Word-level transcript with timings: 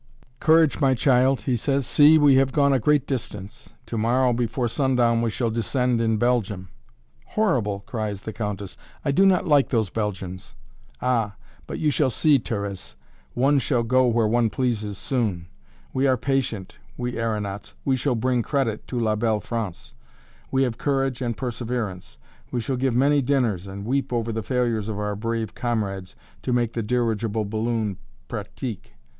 "Courage, 0.39 0.81
my 0.81 0.95
child," 0.95 1.41
he 1.41 1.55
says; 1.55 1.85
"see, 1.85 2.17
we 2.17 2.33
have 2.37 2.51
gone 2.51 2.73
a 2.73 2.79
great 2.79 3.05
distance; 3.05 3.75
to 3.85 3.99
morrow 3.99 4.33
before 4.33 4.67
sundown 4.67 5.21
we 5.21 5.29
shall 5.29 5.51
descend 5.51 6.01
in 6.01 6.17
Belgium." 6.17 6.69
"Horrible!" 7.27 7.81
cries 7.81 8.21
the 8.23 8.33
Countess; 8.33 8.75
"I 9.05 9.11
do 9.11 9.27
not 9.27 9.45
like 9.47 9.69
those 9.69 9.91
Belgians." 9.91 10.55
"Ah! 11.03 11.35
but 11.67 11.77
you 11.77 11.91
shall 11.91 12.09
see, 12.09 12.39
Thérèse, 12.39 12.95
one 13.35 13.59
shall 13.59 13.83
go 13.83 14.07
where 14.07 14.27
one 14.27 14.49
pleases 14.49 14.97
soon; 14.97 15.45
we 15.93 16.07
are 16.07 16.17
patient, 16.17 16.79
we 16.97 17.19
aeronauts; 17.19 17.75
we 17.85 17.95
shall 17.95 18.15
bring 18.15 18.41
credit 18.41 18.87
to 18.87 18.99
La 18.99 19.15
Belle 19.15 19.39
France; 19.39 19.93
we 20.49 20.63
have 20.63 20.79
courage 20.79 21.21
and 21.21 21.37
perseverance; 21.37 22.17
we 22.49 22.59
shall 22.59 22.75
give 22.75 22.95
many 22.95 23.21
dinners 23.21 23.67
and 23.67 23.85
weep 23.85 24.11
over 24.11 24.31
the 24.31 24.41
failures 24.41 24.89
of 24.89 24.97
our 24.97 25.15
brave 25.15 25.53
comrades, 25.53 26.15
to 26.41 26.51
make 26.51 26.73
the 26.73 26.81
dirigible 26.81 27.45
balloon 27.45 27.99
'pratique.' 28.27 28.95